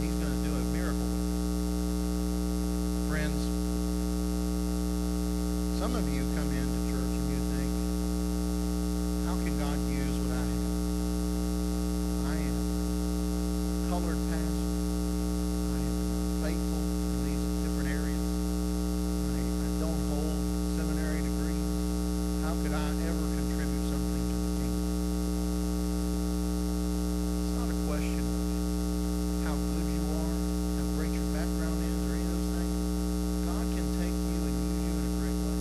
[0.05, 1.40] He's going to do a miracle with it.
[3.09, 3.40] Friends,
[5.88, 7.72] some of you come into church and you think,
[9.24, 10.68] how can God use what I have?
[12.29, 14.68] I am a colored pastor.
[14.68, 15.96] I am
[16.44, 18.20] faithful in these different areas.
[19.33, 20.37] I, I don't hold
[20.77, 21.64] seminary degrees.
[22.44, 24.92] How could I ever contribute something to the kingdom?
[27.48, 28.44] It's not a question of
[29.48, 32.77] how good you are, how great your background is, or any of those things.
[33.48, 35.57] God can take you and use you in a great way.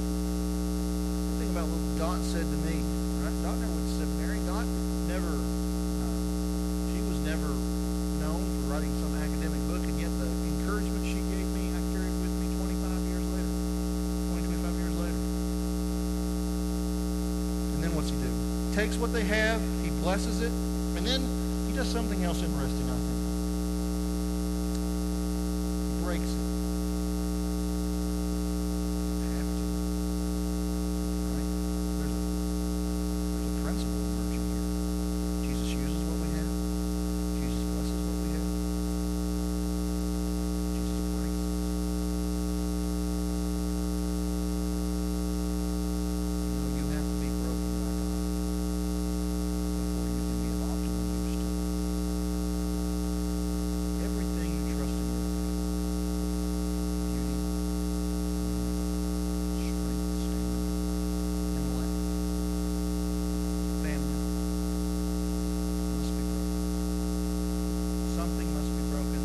[1.38, 2.82] Think about what Dot said to me.
[3.22, 3.34] Right?
[3.46, 4.42] Dot never went to seminary.
[4.50, 4.66] Dot
[5.06, 6.18] never, uh,
[6.90, 7.50] she was never
[8.22, 10.26] known for writing some academic book, and yet the
[10.58, 12.74] encouragement she gave me, I carried with me 25
[13.06, 13.54] years later.
[14.34, 15.20] 20, 25 years later.
[17.78, 18.34] And then what's he do?
[18.88, 20.52] Takes what they have, he blesses it,
[20.95, 21.19] and then
[21.67, 23.19] he does something else interesting, I think.
[26.08, 26.39] Breaks it.
[29.36, 29.67] Have to.
[31.36, 31.52] Right?
[32.00, 32.23] There's a,
[33.36, 34.63] there's a principle emerging here.
[35.52, 36.47] Jesus uses what we have.
[37.43, 38.47] Jesus blesses what we have.
[40.80, 41.60] Jesus breaks it.
[46.47, 48.15] You know, you have to be broken by God
[49.78, 51.67] before you can be of optimal use to Him.
[54.08, 55.58] Everything you trust in your life,
[57.08, 57.38] beauty,
[59.67, 60.62] strength, stamina,
[61.58, 61.97] intellect,
[63.84, 64.21] family,
[65.97, 66.62] must be broken.
[68.17, 69.21] Something must be broken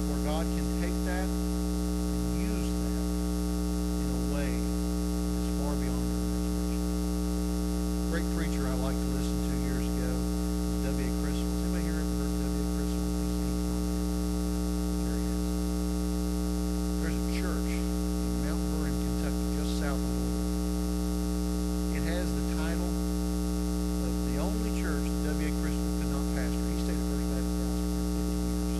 [0.00, 3.04] before God can take that and use that
[4.00, 6.84] in a way that's far beyond your imagination.
[8.10, 11.04] Great preacher I liked to listen to years ago was W.
[11.04, 11.12] A.
[11.22, 11.46] Criswell.
[11.50, 12.48] Has anybody here ever heard W.
[12.50, 12.66] A.
[12.74, 13.10] Criswell?
[13.20, 14.10] He's he's on there.
[15.04, 15.44] There he is.
[17.00, 17.86] There's a church in
[18.44, 20.50] Mount Vernon, Kentucky, just south of Louisville.
[21.96, 25.48] It has the title of the only church that W.
[25.48, 25.52] A.
[25.62, 26.64] Criswell could not pastor.
[26.66, 28.74] He stayed at First Baptist House for 50 years.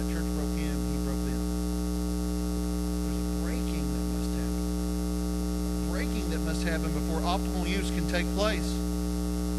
[0.00, 1.42] That church broke in, he broke them.
[3.04, 4.64] There's a breaking that must happen.
[4.64, 8.66] A breaking that must happen before optimal use can take place.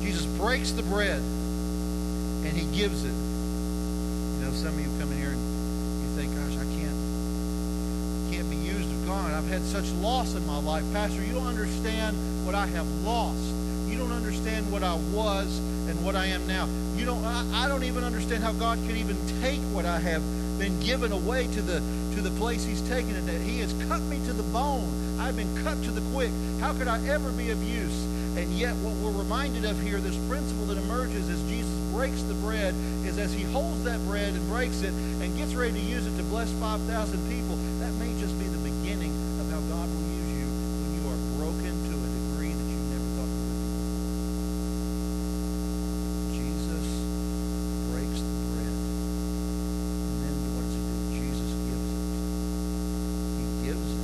[0.02, 1.22] Jesus breaks the bread
[2.44, 3.14] and he gives it.
[3.14, 5.40] You know, some of you come in here and
[6.04, 6.92] you think, gosh, I can't
[8.34, 9.32] can't be used of God.
[9.32, 10.84] I've had such loss in my life.
[10.92, 13.54] Pastor, you don't understand what I have lost.
[13.88, 16.68] You don't understand what I was and what I am now.
[16.96, 20.24] You don't I, I don't even understand how God could even take what I have
[20.60, 21.80] been given away to the
[22.16, 23.26] to the place he's taken it.
[23.28, 24.90] That he has cut me to the bone.
[25.22, 26.32] I've been cut to the quick.
[26.60, 28.08] How could I ever be of use?
[28.42, 32.34] And yet what we're reminded of here, this principle that emerges as Jesus breaks the
[32.42, 32.74] bread,
[33.06, 34.90] is as he holds that bread and breaks it
[35.22, 36.90] and gets ready to use it to bless 5,000
[37.30, 41.06] people, that may just be the beginning of how God will use you when you
[41.06, 43.78] are broken to a degree that you never thought you would be.
[46.42, 46.88] Jesus
[47.94, 48.74] breaks the bread.
[48.74, 50.98] And then what does he do?
[51.14, 52.10] Jesus gives it.
[53.38, 54.02] He gives it.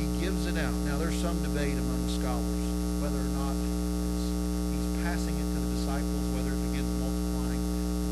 [0.00, 0.72] He gives it out.
[0.88, 2.66] Now, there's some debate among scholars
[3.00, 7.62] whether or not he's passing it to the disciples, whether it begins multiplying,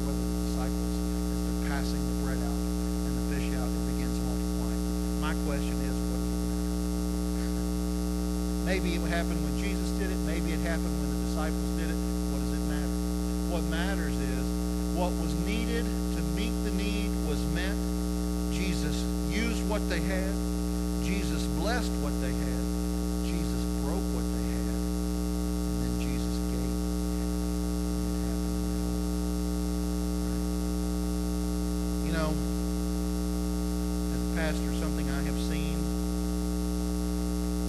[0.09, 2.61] whether the disciples, as they're passing the bread out
[3.05, 4.81] and the fish out, it begins multiplying.
[5.21, 6.49] My question is, what does it
[7.45, 7.65] matter?
[8.73, 10.21] Maybe it happened when Jesus did it.
[10.25, 12.01] Maybe it happened when the disciples did it.
[12.33, 12.97] What does it matter?
[13.53, 14.45] What matters is
[14.97, 17.77] what was needed to meet the need was met.
[18.49, 18.97] Jesus
[19.29, 20.33] used what they had.
[21.05, 22.65] Jesus blessed what they had.
[23.27, 24.75] Jesus broke what they had.
[24.75, 27.37] And then Jesus gave what they had.
[27.93, 28.57] And it happened.
[32.07, 32.35] You know,
[34.15, 35.79] as a pastor, something I have seen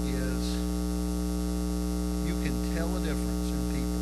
[0.10, 0.58] is
[2.26, 4.02] you can tell a difference in people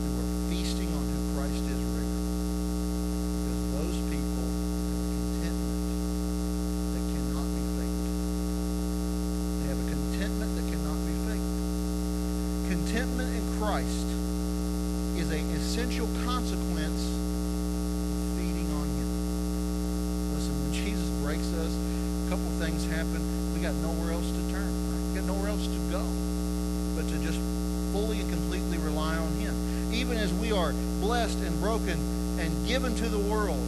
[0.00, 2.40] who are feasting on who Christ is regularly.
[3.44, 4.48] Because those people
[5.44, 5.92] have a contentment
[6.96, 8.08] that cannot be faked.
[9.60, 11.52] They have a contentment that cannot be faked.
[12.72, 14.08] Contentment in Christ
[15.18, 19.10] is an essential consequence of feeding on Him.
[20.32, 21.76] Listen, when Jesus breaks us,
[22.24, 23.20] a couple things happen.
[23.52, 24.72] We got nowhere else to turn.
[25.12, 26.00] We got nowhere else to go
[26.96, 27.36] but to just
[27.92, 29.52] fully and completely rely on Him.
[29.92, 30.72] Even as we are
[31.04, 32.00] blessed and broken
[32.40, 33.60] and given to the world,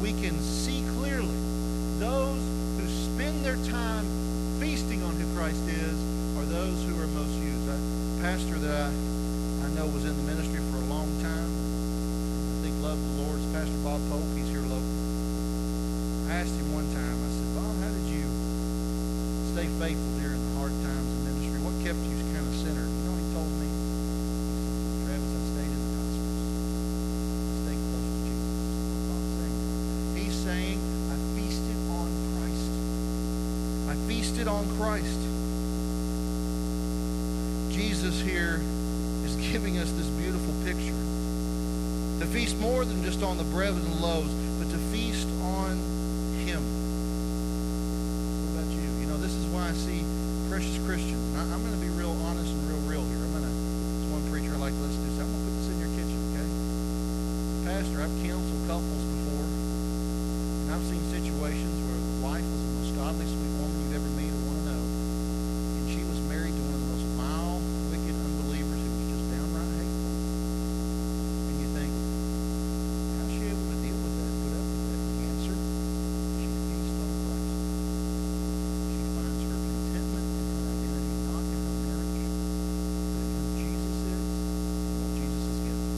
[0.00, 1.34] we can see clearly
[1.98, 2.38] those
[2.78, 4.06] who spend their time
[4.60, 5.98] feasting on who Christ is
[6.38, 7.66] are those who are most used.
[7.66, 12.62] A pastor that I, I know was in the ministry for a long time, I
[12.62, 14.37] think loved the Lord, is Pastor Bob Pope.
[16.28, 18.20] I asked him one time, I said, Bob, how did you
[19.56, 21.56] stay faithful during the hard times in ministry?
[21.64, 22.84] What kept you kind of centered?
[22.84, 23.68] You know, he told me,
[25.08, 26.40] Travis, I stayed in the Gospels.
[27.32, 28.60] I stayed close to Jesus.
[28.92, 29.56] What Bob's saying.
[30.20, 30.76] He's saying,
[31.08, 32.72] I feasted on Christ.
[33.88, 35.20] I feasted on Christ.
[37.72, 38.60] Jesus here
[39.24, 41.00] is giving us this beautiful picture.
[42.20, 44.28] To feast more than just on the bread and loaves,
[44.60, 45.80] but to feast on
[46.48, 46.64] Him.
[48.40, 48.88] What about you?
[49.04, 50.00] You know, this is why I see
[50.48, 51.20] precious Christians.
[51.36, 53.20] I, I'm going to be real honest and real real here.
[53.20, 55.52] I'm going to, as one preacher I like to listen to, say, I'm going to
[55.52, 56.48] put this in your kitchen, okay?
[57.68, 62.96] Pastor, I've counseled couples before, and I've seen situations where the wife was the most
[62.96, 66.62] godly, sweet woman you'd ever meet or want to know, and she was married to
[66.64, 67.60] one of the most vile,
[67.92, 70.16] wicked unbelievers who was just downright hateful.
[71.44, 71.92] And you think,
[73.20, 74.96] how's she able to deal with that, put up with that?
[74.96, 75.56] The answer,
[76.40, 77.52] she feasts on Christ.
[78.88, 82.24] She finds her contentment in her identity, not in her marriage,
[83.12, 85.88] but in who Jesus is and what Jesus has given.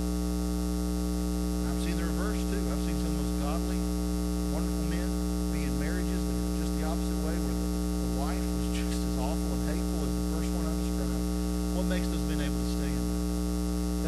[1.61, 2.63] And I've seen the reverse too.
[2.71, 3.79] I've seen some of those godly,
[4.55, 5.09] wonderful men
[5.53, 8.99] be in marriages that are just the opposite way, where the, the wife was just
[8.99, 11.23] as awful and hateful as the first one I described.
[11.77, 13.23] What makes those men able to stay in there?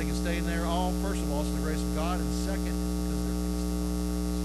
[0.01, 2.26] They can stay in there all, first of all, it's the grace of God, and
[2.43, 4.43] second, it's because they're feasting on Christ.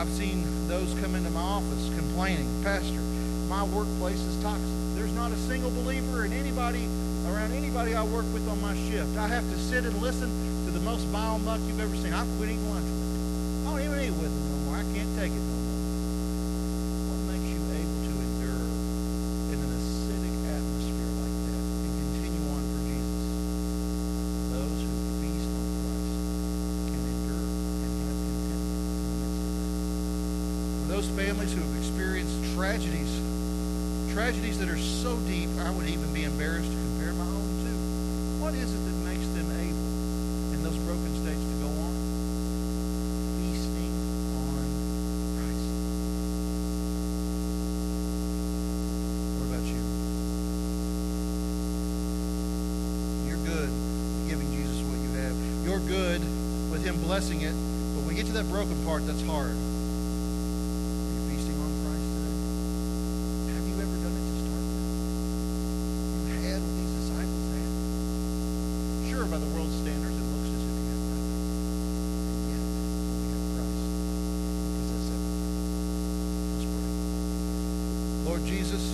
[0.00, 0.42] I've seen
[0.76, 3.00] those come into my office complaining, Pastor,
[3.48, 4.68] my workplace is toxic.
[4.92, 6.84] There's not a single believer in anybody
[7.24, 9.16] around anybody I work with on my shift.
[9.16, 10.28] I have to sit and listen
[10.66, 12.12] to the most vile muck you've ever seen.
[12.12, 13.64] I quit eating lunch with them.
[13.64, 14.76] I don't even eat with them no more.
[14.76, 15.80] I can't take it no more.
[17.08, 18.68] What makes you able to endure
[19.48, 23.24] in an acidic atmosphere like that and continue on for Jesus?
[24.52, 24.92] Those who
[25.24, 26.20] feast on Christ
[26.92, 27.48] can endure
[27.80, 29.72] and have contentment in the midst of that.
[30.76, 33.14] For those families who have experienced tragedies,
[34.12, 37.70] tragedies that are so deep, I would even be embarrassed to compare my own to.
[38.42, 39.86] What is it that makes them able
[40.50, 41.94] in those broken states to go on?
[43.38, 43.94] Feasting
[44.34, 44.66] on
[45.38, 45.70] Christ.
[49.38, 49.78] What about you?
[53.30, 53.70] You're good
[54.26, 55.38] giving Jesus what you have.
[55.62, 56.18] You're good
[56.74, 57.54] with Him blessing it.
[57.94, 59.54] But when we get to that broken part, that's hard.
[59.54, 62.34] Are you feasting on Christ today?
[63.56, 64.84] Have you ever done it to start with?
[66.28, 67.70] You had what these disciples had.
[69.08, 71.40] Sure, by the world's standards, it looks as if you have nothing.
[72.36, 75.56] And yet, when we have Christ, He gives us everything.
[76.52, 76.92] Let's pray.
[78.28, 78.84] Lord Jesus,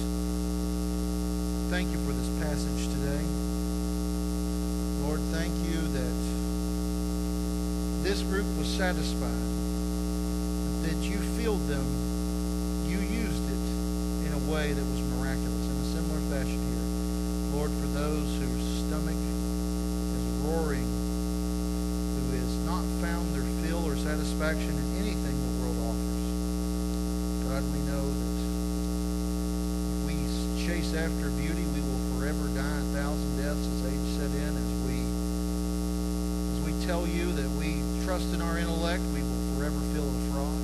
[1.75, 3.25] thank you for this passage today.
[5.03, 6.15] Lord, thank you that
[8.23, 9.47] this group was satisfied,
[10.83, 11.85] that you filled them,
[12.87, 13.67] you used it
[14.27, 15.67] in a way that was miraculous.
[15.67, 16.87] In a similar fashion here,
[17.57, 24.71] Lord, for those whose stomach is roaring, who has not found their fill or satisfaction
[24.71, 26.27] in anything the world offers,
[27.49, 28.39] God, we know that
[30.07, 30.15] we
[30.63, 34.55] chase after beauty, we will forever die a thousand deaths as age set in.
[34.55, 35.03] As we
[36.65, 40.59] we tell you that we trust in our intellect, we will forever feel a fraud.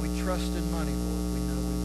[0.00, 1.24] We trust in money, Lord.
[1.32, 1.75] We know we